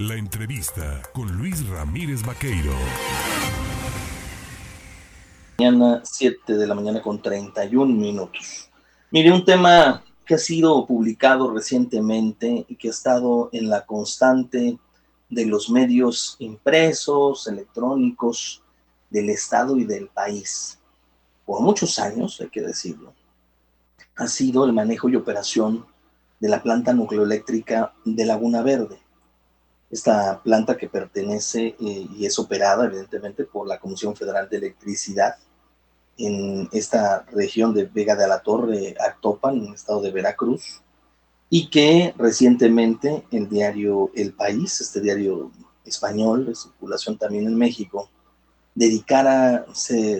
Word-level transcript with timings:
La 0.00 0.14
entrevista 0.14 1.02
con 1.12 1.36
Luis 1.36 1.68
Ramírez 1.68 2.22
Vaqueiro. 2.24 2.72
Mañana 5.58 6.02
7 6.04 6.56
de 6.56 6.66
la 6.68 6.76
mañana 6.76 7.02
con 7.02 7.20
31 7.20 7.92
minutos. 7.92 8.70
Mire, 9.10 9.32
un 9.32 9.44
tema 9.44 10.04
que 10.24 10.36
ha 10.36 10.38
sido 10.38 10.86
publicado 10.86 11.52
recientemente 11.52 12.64
y 12.68 12.76
que 12.76 12.86
ha 12.86 12.90
estado 12.92 13.50
en 13.50 13.68
la 13.68 13.86
constante 13.86 14.78
de 15.30 15.46
los 15.46 15.68
medios 15.68 16.36
impresos, 16.38 17.48
electrónicos 17.48 18.62
del 19.10 19.30
Estado 19.30 19.76
y 19.78 19.84
del 19.84 20.06
país, 20.06 20.78
por 21.44 21.60
muchos 21.60 21.98
años, 21.98 22.40
hay 22.40 22.50
que 22.50 22.60
decirlo, 22.60 23.14
ha 24.14 24.28
sido 24.28 24.64
el 24.64 24.72
manejo 24.72 25.08
y 25.08 25.16
operación 25.16 25.84
de 26.38 26.48
la 26.50 26.62
planta 26.62 26.92
nucleoeléctrica 26.92 27.94
de 28.04 28.24
Laguna 28.24 28.62
Verde. 28.62 29.07
Esta 29.90 30.42
planta 30.42 30.76
que 30.76 30.88
pertenece 30.88 31.76
eh, 31.80 32.06
y 32.16 32.26
es 32.26 32.38
operada 32.38 32.84
evidentemente 32.84 33.44
por 33.44 33.66
la 33.66 33.78
Comisión 33.78 34.14
Federal 34.14 34.48
de 34.48 34.58
Electricidad 34.58 35.36
en 36.18 36.68
esta 36.72 37.24
región 37.32 37.72
de 37.72 37.84
Vega 37.84 38.16
de 38.16 38.26
la 38.26 38.40
Torre, 38.40 38.96
Actopan, 39.00 39.56
en 39.56 39.66
el 39.68 39.74
estado 39.74 40.02
de 40.02 40.10
Veracruz, 40.10 40.82
y 41.48 41.70
que 41.70 42.12
recientemente 42.18 43.24
el 43.30 43.48
diario 43.48 44.10
El 44.14 44.32
País, 44.32 44.80
este 44.80 45.00
diario 45.00 45.50
español 45.84 46.46
de 46.46 46.54
circulación 46.54 47.16
también 47.16 47.46
en 47.46 47.56
México, 47.56 48.10
dedicara 48.74 49.64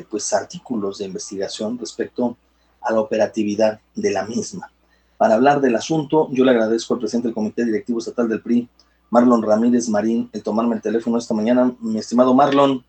pues, 0.09 0.32
artículos 0.32 0.98
de 0.98 1.04
investigación 1.04 1.78
respecto 1.78 2.37
a 2.80 2.92
la 2.92 3.00
operatividad 3.00 3.80
de 3.95 4.10
la 4.10 4.24
misma. 4.24 4.70
Para 5.16 5.34
hablar 5.34 5.60
del 5.60 5.76
asunto, 5.76 6.28
yo 6.32 6.45
le 6.45 6.52
agradezco 6.52 6.95
al 6.95 7.00
presidente 7.00 7.28
del 7.28 7.34
Comité 7.34 7.64
Directivo 7.64 7.98
Estatal 7.98 8.28
del 8.28 8.40
PRI, 8.40 8.68
Marlon 9.10 9.42
Ramírez 9.42 9.88
Marín, 9.88 10.28
el 10.32 10.42
tomarme 10.42 10.76
el 10.76 10.82
teléfono 10.82 11.18
esta 11.18 11.34
mañana. 11.34 11.74
Mi 11.80 11.98
estimado 11.98 12.34
Marlon, 12.34 12.84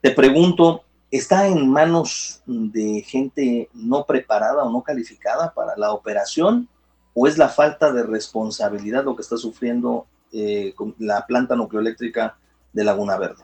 te 0.00 0.10
pregunto, 0.12 0.82
¿está 1.10 1.48
en 1.48 1.68
manos 1.68 2.42
de 2.46 3.02
gente 3.02 3.68
no 3.74 4.04
preparada 4.04 4.64
o 4.64 4.70
no 4.70 4.82
calificada 4.82 5.52
para 5.54 5.76
la 5.76 5.92
operación? 5.92 6.68
¿O 7.14 7.26
es 7.26 7.38
la 7.38 7.48
falta 7.48 7.92
de 7.92 8.04
responsabilidad 8.04 9.04
lo 9.04 9.16
que 9.16 9.22
está 9.22 9.36
sufriendo 9.36 10.06
eh, 10.32 10.74
la 10.98 11.26
planta 11.26 11.56
nucleoeléctrica 11.56 12.36
de 12.72 12.84
Laguna 12.84 13.18
Verde? 13.18 13.42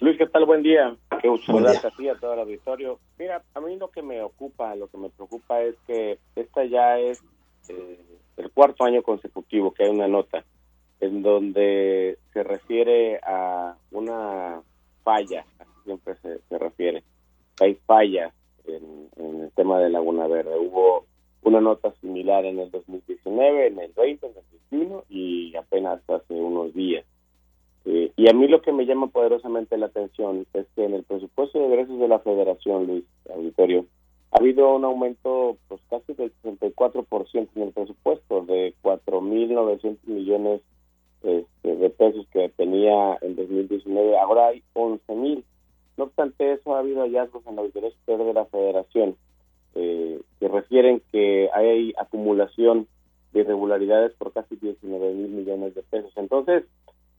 Luis, 0.00 0.18
¿qué 0.18 0.26
tal? 0.26 0.44
Buen 0.44 0.62
día. 0.62 0.94
Qué 1.20 1.28
gusto 1.28 1.58
a 1.58 1.90
ti, 1.96 2.08
a 2.08 2.16
todo 2.16 2.34
el 2.34 2.40
auditorio. 2.40 3.00
Mira, 3.18 3.42
a 3.54 3.60
mí 3.60 3.76
lo 3.76 3.90
que 3.90 4.02
me 4.02 4.22
ocupa, 4.22 4.76
lo 4.76 4.88
que 4.88 4.98
me 4.98 5.08
preocupa 5.08 5.60
es 5.60 5.74
que 5.86 6.18
esta 6.36 6.64
ya 6.66 6.98
es 6.98 7.20
eh, 7.68 8.00
el 8.36 8.50
cuarto 8.50 8.84
año 8.84 9.02
consecutivo 9.02 9.72
que 9.72 9.84
hay 9.84 9.90
una 9.90 10.06
nota 10.06 10.44
en 11.00 11.22
donde 11.22 12.18
se 12.32 12.42
refiere 12.42 13.20
a 13.22 13.76
una 13.90 14.62
falla, 15.04 15.44
así 15.58 15.70
siempre 15.84 16.14
se, 16.16 16.58
refiere. 16.58 17.02
Hay 17.60 17.74
fallas 17.86 18.32
en, 18.66 19.08
en, 19.16 19.40
el 19.42 19.50
tema 19.52 19.78
de 19.78 19.90
Laguna 19.90 20.26
Verde. 20.26 20.58
Hubo 20.58 21.06
una 21.42 21.60
nota 21.60 21.92
similar 22.00 22.44
en 22.44 22.58
el 22.58 22.70
2019, 22.70 23.68
en 23.68 23.78
el 23.78 23.92
20, 23.92 24.26
en 24.26 24.32
el 24.36 24.44
21 24.70 25.04
y 25.08 25.56
apenas 25.56 26.00
hace 26.08 26.34
unos 26.34 26.74
días. 26.74 27.04
Eh, 27.84 28.12
y 28.16 28.28
a 28.28 28.34
mí 28.34 28.48
lo 28.48 28.60
que 28.60 28.72
me 28.72 28.84
llama 28.84 29.06
poderosamente 29.06 29.78
la 29.78 29.86
atención 29.86 30.46
es 30.52 30.66
que 30.74 30.84
en 30.84 30.94
el 30.94 31.04
presupuesto 31.04 31.58
de 31.58 31.66
ingresos 31.66 31.98
de 31.98 32.08
la 32.08 32.18
Federación, 32.18 32.86
Luis 32.86 33.04
Auditorio, 33.34 33.86
ha 34.30 34.38
habido 34.38 34.74
un 34.74 34.84
aumento 34.84 35.56
pues 35.68 35.80
casi 35.88 36.12
del 36.12 36.32
64% 36.42 37.48
en 37.54 37.62
el 37.62 37.72
presupuesto, 37.72 38.42
de 38.42 38.74
4.900 38.82 39.96
millones 40.04 40.60
este, 41.22 41.76
de 41.76 41.90
pesos 41.90 42.26
que 42.32 42.48
tenía 42.50 43.18
en 43.20 43.36
2019, 43.36 44.18
ahora 44.18 44.48
hay 44.48 44.62
11.000. 44.74 45.42
No 45.96 46.04
obstante 46.04 46.52
eso, 46.52 46.74
ha 46.74 46.80
habido 46.80 47.02
hallazgos 47.02 47.46
en 47.46 47.56
la 47.56 47.62
Auditoría 47.62 47.90
Superior 47.90 48.28
de 48.28 48.34
la 48.34 48.46
Federación 48.46 49.16
eh, 49.74 50.20
que 50.38 50.48
refieren 50.48 51.02
que 51.12 51.50
hay 51.52 51.92
acumulación 51.98 52.86
de 53.32 53.40
irregularidades 53.40 54.12
por 54.14 54.32
casi 54.32 54.56
19 54.56 55.14
mil 55.14 55.30
millones 55.30 55.74
de 55.74 55.82
pesos. 55.82 56.12
Entonces, 56.16 56.64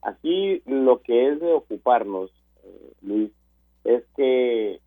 Aquí 0.02 0.62
lo 0.66 1.02
que 1.02 1.30
es 1.30 1.40
de 1.40 1.52
ocuparnos, 1.52 2.32
eh, 2.64 2.94
Luis, 3.02 3.32
es 3.84 4.04
que 4.16 4.80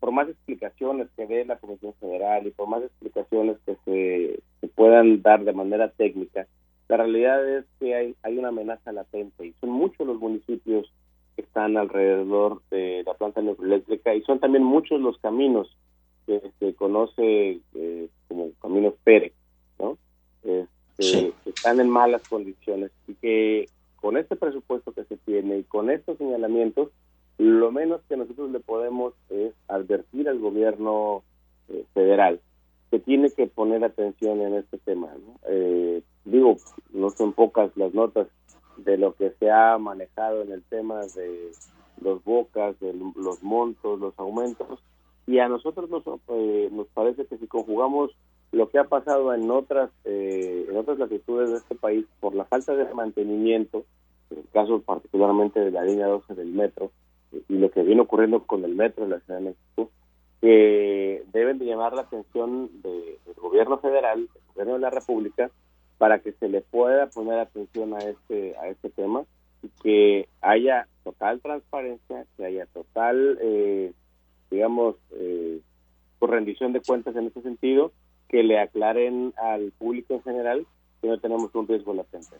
por 0.00 0.12
más 0.12 0.28
explicaciones 0.28 1.08
que 1.16 1.26
dé 1.26 1.44
la 1.44 1.58
Comisión 1.58 1.94
Federal 1.94 2.46
y 2.46 2.50
por 2.50 2.68
más 2.68 2.82
explicaciones 2.82 3.56
que 3.64 3.76
se, 3.84 4.68
puedan 4.74 5.22
dar 5.22 5.44
de 5.44 5.52
manera 5.52 5.90
técnica, 5.90 6.46
la 6.88 6.96
realidad 6.96 7.46
es 7.48 7.64
que 7.78 7.94
hay, 7.94 8.16
hay 8.22 8.38
una 8.38 8.48
amenaza 8.48 8.92
latente 8.92 9.46
y 9.46 9.52
son 9.60 9.70
muchos 9.70 10.06
los 10.06 10.18
municipios 10.18 10.90
que 11.36 11.42
están 11.42 11.76
alrededor 11.76 12.62
de 12.70 13.02
la 13.04 13.14
planta 13.14 13.42
nucleoeléctrica 13.42 14.14
y 14.14 14.22
son 14.22 14.40
también 14.40 14.64
muchos 14.64 15.00
los 15.00 15.18
caminos 15.18 15.76
que 16.26 16.40
se 16.58 16.74
conoce 16.74 17.60
eh, 17.74 18.08
como 18.26 18.50
caminos 18.60 18.94
Pérez, 19.04 19.32
¿no? 19.78 19.98
Este, 20.42 21.32
que 21.44 21.50
están 21.50 21.80
en 21.80 21.90
malas 21.90 22.26
condiciones 22.28 22.90
y 23.06 23.14
que 23.14 23.68
con 23.96 24.16
este 24.16 24.36
presupuesto 24.36 24.92
que 24.92 25.04
se 25.04 25.16
tiene 25.18 25.58
y 25.58 25.64
con 25.64 25.90
estos 25.90 26.18
señalamientos, 26.18 26.90
lo 27.36 27.70
menos 27.70 28.00
que 28.08 28.16
nosotros 28.16 28.50
le 28.50 28.60
podemos 28.60 29.14
es 29.30 29.52
advertir 29.68 30.28
al 30.28 30.38
gobierno 30.38 31.22
eh, 31.68 31.84
federal 31.94 32.40
que 32.90 32.98
tiene 32.98 33.30
que 33.30 33.46
poner 33.46 33.84
atención 33.84 34.40
en 34.40 34.54
este 34.54 34.78
tema. 34.78 35.08
Eh, 35.48 36.02
digo, 36.24 36.56
no 37.08 37.16
son 37.16 37.32
pocas 37.32 37.74
las 37.76 37.94
notas 37.94 38.28
de 38.76 38.98
lo 38.98 39.14
que 39.14 39.30
se 39.38 39.50
ha 39.50 39.78
manejado 39.78 40.42
en 40.42 40.52
el 40.52 40.62
tema 40.62 41.00
de 41.14 41.52
los 42.00 42.22
bocas, 42.22 42.78
de 42.80 42.94
los 43.16 43.42
montos, 43.42 43.98
los 43.98 44.18
aumentos, 44.18 44.78
y 45.26 45.38
a 45.38 45.48
nosotros 45.48 45.90
nos, 45.90 46.02
eh, 46.28 46.68
nos 46.70 46.86
parece 46.88 47.26
que 47.26 47.38
si 47.38 47.46
conjugamos 47.46 48.10
lo 48.52 48.68
que 48.68 48.78
ha 48.78 48.84
pasado 48.84 49.34
en 49.34 49.50
otras 49.50 49.90
eh, 50.04 50.66
en 50.70 50.76
otras 50.76 50.98
latitudes 50.98 51.50
de 51.50 51.56
este 51.56 51.74
país 51.74 52.06
por 52.20 52.34
la 52.34 52.44
falta 52.44 52.74
de 52.74 52.94
mantenimiento, 52.94 53.84
en 54.30 54.38
el 54.38 54.48
caso 54.52 54.80
particularmente 54.80 55.60
de 55.60 55.70
la 55.70 55.84
línea 55.84 56.06
12 56.06 56.34
del 56.34 56.48
metro 56.48 56.90
y 57.48 57.58
lo 57.58 57.70
que 57.70 57.82
viene 57.82 58.00
ocurriendo 58.00 58.44
con 58.44 58.64
el 58.64 58.74
metro 58.74 59.04
en 59.04 59.10
la 59.10 59.20
Ciudad 59.20 59.40
de 59.40 59.46
México, 59.46 59.90
que 60.40 61.24
deben 61.32 61.58
de 61.58 61.66
llamar 61.66 61.94
la 61.94 62.02
atención 62.02 62.70
del 62.82 63.18
gobierno 63.36 63.78
federal, 63.78 64.20
del 64.20 64.42
gobierno 64.54 64.74
de 64.74 64.80
la 64.80 64.90
República, 64.90 65.50
para 65.98 66.20
que 66.20 66.32
se 66.32 66.48
le 66.48 66.60
pueda 66.60 67.08
poner 67.08 67.40
atención 67.40 67.94
a 67.94 67.98
este 67.98 68.56
a 68.56 68.68
este 68.68 68.88
tema 68.90 69.24
y 69.62 69.68
que 69.82 70.28
haya 70.40 70.86
total 71.04 71.40
transparencia, 71.40 72.24
que 72.36 72.44
haya 72.44 72.66
total, 72.66 73.38
eh, 73.42 73.92
digamos, 74.50 74.96
eh, 75.12 75.60
rendición 76.20 76.72
de 76.72 76.80
cuentas 76.80 77.14
en 77.16 77.26
ese 77.26 77.42
sentido 77.42 77.92
que 78.28 78.42
le 78.42 78.58
aclaren 78.58 79.32
al 79.36 79.72
público 79.72 80.14
en 80.14 80.22
general 80.22 80.66
que 81.00 81.08
no 81.08 81.18
tenemos 81.18 81.54
un 81.54 81.66
riesgo 81.66 81.94
latente. 81.94 82.36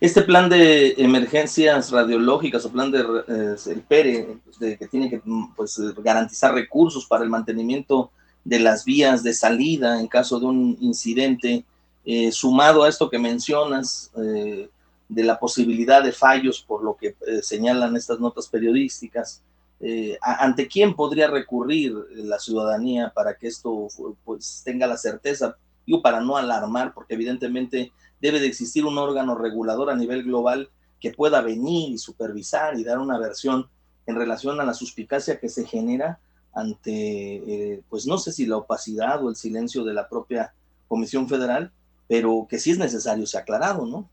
Este 0.00 0.22
plan 0.22 0.48
de 0.48 0.94
emergencias 0.96 1.90
radiológicas 1.92 2.64
o 2.64 2.72
plan 2.72 2.90
de 2.90 3.00
eh, 3.00 3.56
el 3.66 3.82
PERE, 3.82 4.38
que 4.58 4.88
tiene 4.88 5.10
que 5.10 5.20
pues, 5.54 5.78
garantizar 6.02 6.54
recursos 6.54 7.06
para 7.06 7.22
el 7.22 7.30
mantenimiento 7.30 8.10
de 8.42 8.60
las 8.60 8.84
vías 8.84 9.22
de 9.22 9.34
salida 9.34 10.00
en 10.00 10.08
caso 10.08 10.40
de 10.40 10.46
un 10.46 10.76
incidente, 10.80 11.64
eh, 12.12 12.32
sumado 12.32 12.82
a 12.82 12.88
esto 12.88 13.08
que 13.08 13.20
mencionas 13.20 14.10
eh, 14.16 14.68
de 15.08 15.24
la 15.24 15.38
posibilidad 15.38 16.02
de 16.02 16.10
fallos 16.10 16.60
por 16.60 16.82
lo 16.82 16.96
que 16.96 17.14
señalan 17.40 17.96
estas 17.96 18.18
notas 18.18 18.48
periodísticas, 18.48 19.42
eh, 19.78 20.18
ante 20.20 20.66
quién 20.66 20.96
podría 20.96 21.28
recurrir 21.28 21.94
la 22.14 22.40
ciudadanía 22.40 23.12
para 23.14 23.34
que 23.36 23.46
esto 23.46 23.86
pues 24.24 24.62
tenga 24.64 24.88
la 24.88 24.96
certeza, 24.96 25.56
y 25.86 26.00
para 26.00 26.20
no 26.20 26.36
alarmar, 26.36 26.94
porque 26.94 27.14
evidentemente 27.14 27.92
debe 28.20 28.40
de 28.40 28.48
existir 28.48 28.84
un 28.84 28.98
órgano 28.98 29.36
regulador 29.36 29.88
a 29.88 29.96
nivel 29.96 30.24
global 30.24 30.68
que 31.00 31.12
pueda 31.12 31.40
venir 31.42 31.90
y 31.92 31.98
supervisar 31.98 32.76
y 32.76 32.82
dar 32.82 32.98
una 32.98 33.18
versión 33.18 33.68
en 34.06 34.16
relación 34.16 34.60
a 34.60 34.64
la 34.64 34.74
suspicacia 34.74 35.38
que 35.38 35.48
se 35.48 35.64
genera 35.64 36.18
ante, 36.52 36.92
eh, 37.36 37.82
pues 37.88 38.04
no 38.04 38.18
sé 38.18 38.32
si 38.32 38.46
la 38.46 38.56
opacidad 38.56 39.24
o 39.24 39.30
el 39.30 39.36
silencio 39.36 39.84
de 39.84 39.94
la 39.94 40.08
propia 40.08 40.52
Comisión 40.88 41.28
Federal, 41.28 41.72
pero 42.10 42.48
que 42.50 42.58
sí 42.58 42.72
es 42.72 42.78
necesario 42.80 43.24
se 43.24 43.38
aclarado, 43.38 43.86
¿no? 43.86 44.10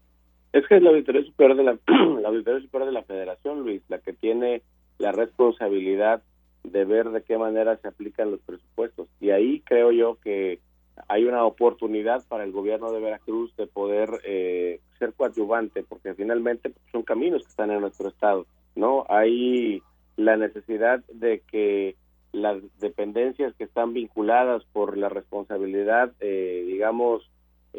Es 0.54 0.68
que 0.68 0.76
es 0.78 0.84
la 0.84 0.92
Auditoría 0.92 1.24
Superior 1.24 1.58
de 1.58 1.64
la, 1.64 1.80
la 2.22 2.30
Auditoría 2.30 2.62
Superior 2.62 2.90
de 2.90 2.94
la 2.94 3.02
Federación, 3.02 3.62
Luis, 3.62 3.82
la 3.88 3.98
que 3.98 4.14
tiene 4.14 4.62
la 5.00 5.12
responsabilidad 5.12 6.22
de 6.64 6.86
ver 6.86 7.10
de 7.10 7.24
qué 7.24 7.40
manera 7.40 7.76
se 7.78 7.88
aplican 7.88 8.30
los 8.30 8.40
presupuestos. 8.42 9.08
Y 9.20 9.32
ahí 9.32 9.64
creo 9.66 9.92
yo 9.92 10.20
que 10.24 10.60
hay 11.08 11.26
una 11.26 11.44
oportunidad 11.44 12.24
para 12.28 12.44
el 12.44 12.52
gobierno 12.52 12.92
de 12.92 13.00
Veracruz 13.00 13.56
de 13.56 13.66
poder 13.66 14.12
eh, 14.24 14.80
ser 15.00 15.14
coadyuvante, 15.14 15.82
porque 15.82 16.14
finalmente 16.14 16.74
son 16.92 17.02
caminos 17.02 17.42
que 17.42 17.50
están 17.50 17.72
en 17.72 17.82
nuestro 17.82 18.10
estado, 18.10 18.46
¿no? 18.76 19.08
Hay 19.10 19.82
la 20.18 20.38
necesidad 20.38 21.04
de 21.12 21.42
que 21.52 21.96
las 22.32 22.58
dependencias 22.80 23.56
que 23.56 23.64
están 23.64 23.94
vinculadas 23.94 24.64
por 24.66 24.98
la 24.98 25.10
responsabilidad, 25.10 26.12
eh, 26.20 26.64
digamos, 26.68 27.28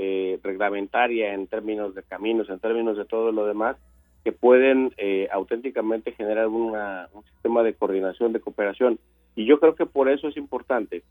eh, 0.01 0.39
reglamentaria 0.45 1.35
en 1.35 1.49
términos 1.49 1.93
de 1.93 2.05
caminos, 2.05 2.49
en 2.49 2.61
términos 2.61 2.97
de 2.97 3.05
todo 3.05 3.33
lo 3.33 3.47
demás, 3.47 3.77
que 4.23 4.31
pueden 4.31 4.93
eh, 4.97 5.29
auténticamente 5.33 6.13
generar 6.13 6.47
una, 6.47 7.09
un 7.13 7.25
sistema 7.25 7.65
de 7.65 7.75
coordinación, 7.75 8.33
de 8.33 8.41
cooperación. 8.41 9.01
Y 9.35 9.45
yo 9.45 9.59
creo 9.59 9.75
que 9.75 9.87
por 9.87 10.09
eso 10.09 10.29
es 10.29 10.37
importante 10.37 11.03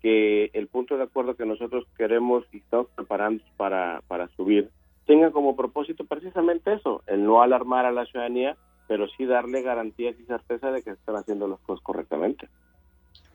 que 0.00 0.50
el 0.52 0.68
punto 0.68 0.96
de 0.96 1.02
acuerdo 1.02 1.34
que 1.34 1.44
nosotros 1.44 1.86
queremos 1.98 2.44
y 2.52 2.58
estamos 2.58 2.86
preparando 2.94 3.42
para, 3.56 4.00
subir 4.36 4.70
tenga 5.06 5.32
como 5.32 5.56
propósito 5.56 6.04
precisamente 6.04 6.72
eso, 6.72 7.02
el 7.08 7.24
no 7.24 7.42
alarmar 7.42 7.84
a 7.84 7.90
la 7.90 8.06
ciudadanía, 8.06 8.56
pero 8.86 9.08
sí 9.08 9.24
darle 9.24 9.62
garantías 9.62 10.14
y 10.20 10.24
certeza 10.24 10.70
de 10.70 10.82
que 10.82 10.90
están 10.90 11.16
haciendo 11.16 11.48
las 11.48 11.58
cosas 11.60 11.82
correctamente. 11.82 12.48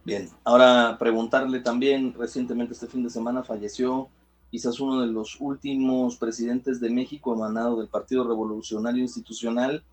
Bien, 0.06 0.30
ahora 0.46 0.96
preguntarle 0.98 1.60
también, 1.60 2.14
recientemente 2.18 2.74
este 2.74 2.88
fin 2.88 3.04
de 3.04 3.10
semana 3.10 3.44
falleció 3.44 4.08
quizás 4.52 4.82
uno 4.82 5.02
de 5.02 5.08
los 5.08 5.38
últimos 5.40 6.18
presidentes 6.18 6.82
de 6.82 6.90
México 6.90 7.34
emanado 7.34 7.80
del 7.80 7.88
Partido 7.88 8.28
Revolucionario 8.28 9.02
Institucional, 9.02 9.84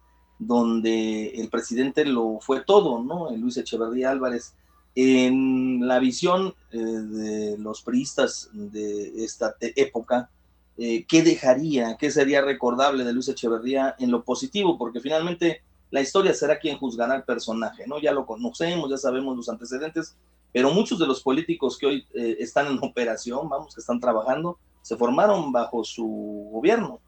donde 0.41 1.29
el 1.29 1.49
presidente 1.49 2.05
lo 2.05 2.41
fue 2.41 2.65
todo, 2.65 3.03
¿no? 3.03 3.31
Luis 3.37 3.57
Echeverría 3.57 4.11
Álvarez. 4.11 4.55
En 4.97 5.87
la 5.87 6.01
visión 6.01 6.55
eh, 6.73 6.79
de 6.79 7.59
los 7.59 7.83
priistas 7.83 8.51
de 8.53 9.25
esta 9.25 9.55
época, 9.61 10.29
eh, 10.77 11.05
¿qué 11.07 11.23
dejaría, 11.23 11.97
qué 11.97 12.11
sería 12.11 12.43
recordable 12.43 13.05
de 13.05 13.13
Luis 13.13 13.29
Echeverría 13.29 13.95
en 14.01 14.11
lo 14.11 14.25
positivo? 14.25 14.77
Porque 14.77 15.01
finalmente 15.01 15.63
la 15.91 16.01
historia 16.01 16.35
será 16.35 16.59
quien 16.59 16.79
juzgará 16.79 17.15
al 17.15 17.25
personaje, 17.25 17.87
¿no? 17.87 18.01
Ya 18.01 18.13
lo 18.13 18.27
conocemos, 18.27 18.91
ya 18.91 18.97
sabemos 18.97 19.37
los 19.37 19.49
antecedentes, 19.49 20.17
pero 20.53 20.71
muchos 20.71 20.99
de 20.99 21.07
los 21.07 21.23
políticos 21.23 21.79
que 21.79 21.87
hoy 21.87 22.07
eh, 22.15 22.37
están 22.39 22.67
en 22.67 22.79
operación, 22.83 23.49
vamos, 23.49 23.75
que 23.75 23.81
están 23.81 24.01
trabajando, 24.01 24.59
se 24.83 24.97
formaron 24.97 25.53
bajo 25.53 25.85
su 25.85 26.49
gobierno. 26.53 27.01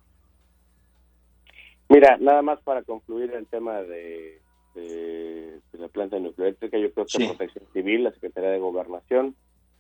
Mira, 1.89 2.17
nada 2.19 2.43
más 2.43 2.61
para 2.63 2.83
concluir 2.83 3.33
el 3.33 3.47
tema 3.47 3.83
de, 3.83 4.41
la 5.73 5.89
planta 5.89 6.19
nuclear 6.19 6.53
yo 6.53 6.69
creo 6.69 6.71
que 6.71 6.79
la 6.79 7.35
Protección 7.35 7.67
Civil, 7.73 8.05
la 8.05 8.13
Secretaría 8.13 8.51
de 8.51 8.59
Gobernación, 8.61 9.35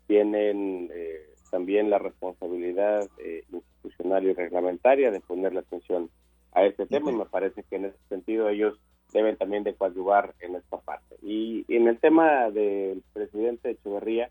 tienen 0.08 0.90
eh, 0.92 1.30
también 1.50 1.88
la 1.88 1.98
responsabilidad 1.98 3.08
eh, 3.18 3.44
institucional 3.52 4.24
y 4.24 4.32
reglamentaria 4.32 5.12
de 5.12 5.20
ponerle 5.20 5.60
atención 5.60 6.10
a 6.52 6.64
este 6.64 6.86
tema 6.86 7.12
y 7.12 7.16
me 7.16 7.26
parece 7.26 7.62
que 7.62 7.76
en 7.76 7.84
ese 7.86 7.98
sentido 8.08 8.48
ellos 8.48 8.80
deben 9.12 9.36
también 9.36 9.64
de 9.64 9.74
coadyuvar 9.74 10.34
en 10.40 10.56
esta 10.56 10.78
parte. 10.78 11.16
Y 11.22 11.64
en 11.68 11.88
el 11.88 11.98
tema 11.98 12.50
del 12.50 13.02
presidente 13.12 13.70
Echeverría, 13.70 14.30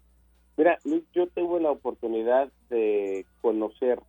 mira, 0.58 0.80
yo 1.14 1.28
tuve 1.28 1.62
la 1.62 1.72
oportunidad 1.72 2.50
de 2.70 3.26
conocer 3.42 4.00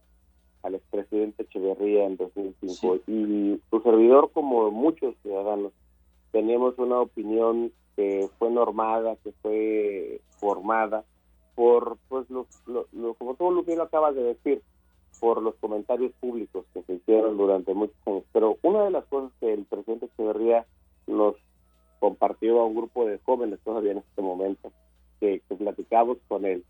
al 0.63 0.75
expresidente 0.75 1.43
Echeverría 1.43 2.05
en 2.05 2.17
2005 2.17 3.01
y 3.07 3.61
su 3.71 3.81
servidor, 3.83 4.31
como 4.33 4.71
muchos 4.71 5.15
ciudadanos, 5.23 5.73
teníamos 6.33 6.79
una 6.79 7.01
opinión 7.01 7.73
que 7.97 8.29
fue 8.39 8.51
normada, 8.51 9.17
que 9.25 9.33
fue 9.43 10.21
formada 10.39 11.05
por, 11.55 11.99
pues, 12.09 12.29
lo, 12.31 12.47
como 13.19 13.35
todo 13.35 13.51
lo 13.51 13.63
lo 13.63 13.83
acabas 13.83 14.15
de 14.15 14.23
decir, 14.23 14.63
por 15.19 15.43
los 15.43 15.55
comentarios 15.57 16.13
públicos 16.21 16.65
que 16.73 16.83
se 16.83 16.95
hicieron 16.95 17.37
durante 17.37 17.75
muchos 17.75 17.97
años. 18.07 18.25
Pero 18.33 18.59
una 18.63 18.85
de 18.85 18.91
las 18.91 19.05
cosas 19.07 19.33
que 19.41 19.53
el 19.53 19.65
presidente 19.65 20.07
Echeverría 20.07 20.67
nos 21.07 21.37
compartió 21.99 22.61
a 22.61 22.67
un 22.67 22.75
grupo 22.75 23.07
de 23.07 23.19
jóvenes 23.19 23.61
todavía 23.65 23.93
en 23.93 23.99
este 23.99 24.23
momento, 24.23 24.73
que, 25.21 25.43
platicamos 25.59 26.19
con 26.29 26.47
él, 26.47 26.65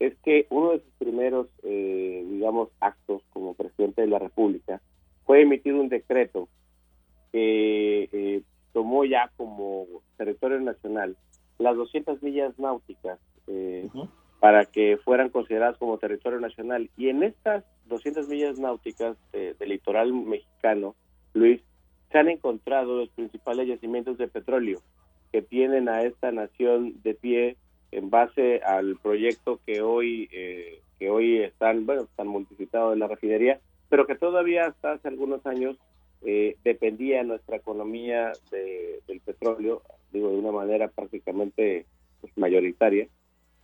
es 0.00 0.14
que 0.24 0.46
uno 0.50 0.72
de 0.72 0.80
sus 0.80 0.92
primeros, 0.98 1.46
eh, 1.62 2.26
digamos, 2.28 2.68
actos 2.80 3.22
como 3.32 3.54
presidente 3.54 4.02
de 4.02 4.08
la 4.08 4.18
República 4.18 4.80
fue 5.24 5.42
emitir 5.42 5.74
un 5.74 5.88
decreto 5.88 6.48
que 7.30 8.08
eh, 8.12 8.42
tomó 8.72 9.04
ya 9.04 9.30
como 9.36 9.86
territorio 10.16 10.60
nacional 10.60 11.16
las 11.58 11.76
200 11.76 12.22
millas 12.22 12.58
náuticas 12.58 13.20
eh, 13.46 13.88
para 14.42 14.64
que 14.64 14.98
fueran 15.04 15.28
consideradas 15.28 15.78
como 15.78 15.98
territorio 15.98 16.40
nacional. 16.40 16.90
Y 16.96 17.10
en 17.10 17.22
estas 17.22 17.62
200 17.86 18.26
millas 18.26 18.58
náuticas 18.58 19.16
del 19.30 19.68
litoral 19.68 20.12
mexicano, 20.12 20.96
Luis, 21.32 21.60
se 22.10 22.18
han 22.18 22.28
encontrado 22.28 22.96
los 22.96 23.08
principales 23.10 23.68
yacimientos 23.68 24.18
de 24.18 24.26
petróleo 24.26 24.80
que 25.30 25.42
tienen 25.42 25.88
a 25.88 26.02
esta 26.02 26.32
nación 26.32 27.00
de 27.04 27.14
pie 27.14 27.56
en 27.92 28.10
base 28.10 28.60
al 28.64 28.96
proyecto 28.96 29.60
que 29.64 29.80
hoy 29.80 30.28
eh, 30.32 30.80
que 30.98 31.08
hoy 31.08 31.38
están 31.38 31.86
bueno 31.86 32.02
están 32.02 32.26
multiplicados 32.26 32.94
en 32.94 32.98
la 32.98 33.06
refinería 33.06 33.60
pero 33.90 34.06
que 34.06 34.16
todavía 34.16 34.66
hasta 34.66 34.92
hace 34.94 35.06
algunos 35.06 35.46
años 35.46 35.76
eh, 36.22 36.56
dependía 36.64 37.22
nuestra 37.22 37.58
economía 37.58 38.32
del 38.50 39.20
petróleo 39.20 39.82
digo 40.12 40.30
de 40.30 40.38
una 40.38 40.50
manera 40.50 40.88
prácticamente 40.88 41.86
pues, 42.20 42.36
mayoritaria 42.36 43.06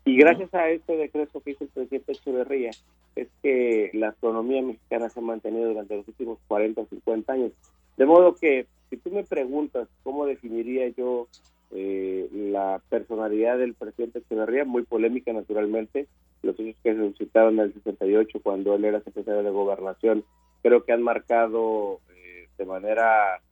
y 0.09 0.17
gracias 0.17 0.55
a 0.55 0.71
este 0.71 0.97
decreto 0.97 1.43
que 1.43 1.51
hizo 1.51 1.65
el 1.65 1.71
presidente 1.71 2.13
Echeverría, 2.13 2.71
es 3.15 3.29
que 3.43 3.91
la 3.93 4.09
economía 4.09 4.63
mexicana 4.63 5.11
se 5.11 5.21
ha 5.21 5.23
mantenido 5.23 5.69
durante 5.69 5.97
los 5.97 6.09
últimos 6.09 6.39
40 6.49 6.81
o 6.81 6.87
50 6.87 7.31
años. 7.31 7.53
De 7.99 8.07
modo 8.07 8.35
que, 8.35 8.67
si 8.89 8.97
tú 8.97 9.11
me 9.11 9.25
preguntas 9.25 9.87
cómo 10.05 10.25
definiría 10.25 10.89
yo 10.89 11.29
eh, 11.73 12.27
la 12.33 12.81
personalidad 12.89 13.59
del 13.59 13.75
presidente 13.75 14.21
Echeverría, 14.21 14.65
muy 14.65 14.85
polémica 14.85 15.31
naturalmente, 15.35 16.07
los 16.43 16.59
hechos 16.59 16.81
que 16.83 16.95
se 16.95 17.01
suscitaron 17.01 17.55
en 17.55 17.67
el 17.67 17.75
68 17.75 18.41
cuando 18.43 18.77
él 18.77 18.87
era 18.87 19.03
secretario 19.03 19.43
de 19.43 19.51
Gobernación, 19.51 20.25
creo 20.63 20.85
que 20.85 20.93
han 20.93 21.03
marcado 21.03 22.01
eh, 22.15 22.49
de 22.57 22.65
manera 22.65 23.43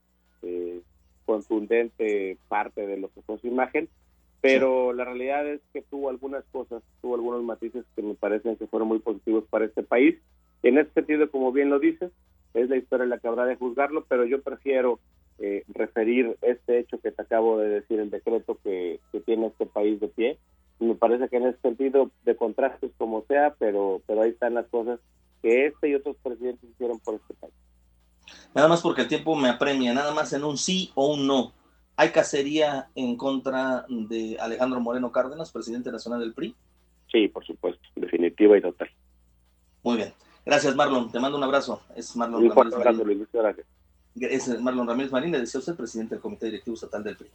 eh, 0.41 0.81
contundente 1.27 2.39
parte 2.49 2.87
de 2.87 2.97
lo 2.97 3.09
que 3.09 3.21
fue 3.21 3.37
su 3.41 3.47
imagen, 3.47 3.91
pero 4.47 4.93
la 4.93 5.05
realidad 5.05 5.47
es 5.47 5.61
que 5.73 5.83
tuvo 5.83 6.09
algunas 6.09 6.45
cosas, 6.53 6.83
tuvo 7.03 7.17
algunos 7.17 7.43
matices 7.43 7.85
que 7.95 8.03
me 8.03 8.15
parecen 8.15 8.57
que 8.57 8.67
fueron 8.67 8.89
muy 8.89 9.01
positivos 9.01 9.45
para 9.51 9.65
este 9.65 9.83
país. 9.83 10.17
En 10.63 10.79
ese 10.79 10.91
sentido, 10.93 11.31
como 11.31 11.53
bien 11.53 11.71
lo 11.71 11.79
dices, 11.79 12.13
es 12.55 12.69
la 12.69 12.77
historia 12.77 13.07
la 13.07 13.19
que 13.19 13.29
habrá 13.29 13.45
de 13.45 13.57
juzgarlo, 13.57 14.05
pero 14.09 14.25
yo 14.25 14.41
prefiero 14.43 15.01
eh, 15.39 15.65
referir 15.69 16.37
este 16.41 16.79
hecho 16.79 16.99
que 17.01 17.11
te 17.11 17.23
acabo 17.23 17.59
de 17.59 17.69
decir, 17.69 18.01
el 18.01 18.11
decreto 18.11 18.59
que, 18.63 19.01
tiene 19.25 19.49
este 19.49 19.67
país 19.67 20.01
de 20.01 20.09
pie. 20.09 20.39
Y 20.79 20.85
me 20.85 20.95
parece 20.95 21.29
que 21.29 21.37
en 21.37 21.47
ese 21.47 21.59
sentido, 21.61 22.11
de 22.25 22.37
contrastes 22.37 22.93
como 22.97 23.25
sea, 23.27 23.55
pero, 23.59 24.01
pero 24.07 24.23
ahí 24.23 24.31
están 24.31 24.55
las 24.55 24.67
cosas 24.69 25.01
que 25.43 25.67
este 25.67 25.89
y 25.89 25.95
otros 25.95 26.17
presidentes 26.23 26.71
hicieron 26.71 27.01
por 27.01 27.17
este 27.17 27.35
país. 27.35 27.55
Nada 28.55 28.69
más 28.69 28.83
porque 28.83 29.03
el 29.03 29.09
tiempo 29.09 29.35
me 29.35 29.49
apremia, 29.49 29.93
nada 29.93 30.15
más 30.15 30.33
en 30.33 30.45
un 30.45 30.57
sí 30.57 30.91
o 30.95 31.15
un 31.15 31.27
no. 31.27 31.53
¿Hay 31.97 32.11
cacería 32.11 32.89
en 32.95 33.17
contra 33.17 33.87
de 33.89 34.37
Alejandro 34.39 34.81
Moreno 34.81 35.11
Cárdenas, 35.11 35.51
presidente 35.51 35.91
nacional 35.91 36.21
del 36.21 36.35
PRI? 36.35 36.55
Sí, 37.11 37.29
por 37.29 37.45
supuesto, 37.45 37.83
definitiva 37.95 38.59
y 38.59 38.61
total. 38.61 38.91
Muy 39.83 39.97
bien. 39.97 40.13
Gracias, 40.45 40.77
Marlon. 40.77 41.11
Te 41.11 41.19
mando 41.19 41.39
un 41.39 41.45
abrazo. 41.45 41.81
Es 41.95 42.15
Marlon 42.15 42.51
Ramírez 42.51 43.29
Marín. 43.33 43.65
Es 44.15 44.61
Marlon 44.61 44.87
Ramírez 44.87 45.11
Marín, 45.11 45.33
le 45.33 45.41
decía 45.41 45.59
usted, 45.59 45.75
presidente 45.75 46.15
del 46.15 46.23
Comité 46.23 46.47
Directivo 46.47 46.75
Estatal 46.75 47.03
del 47.03 47.17
PRI. 47.17 47.29